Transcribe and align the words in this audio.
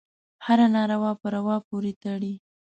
هره 0.45 0.67
ناروا 0.75 1.11
په 1.21 1.27
روا 1.35 1.57
پورې 1.67 1.91
تړي. 2.03 2.33